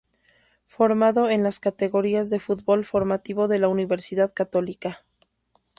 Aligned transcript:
Formado 0.65 1.29
en 1.29 1.43
las 1.43 1.59
categorías 1.59 2.31
del 2.31 2.41
Fútbol 2.41 2.83
Formativo 2.85 3.47
de 3.47 3.59
la 3.59 3.67
Universidad 3.67 4.33
Católica. 4.33 5.05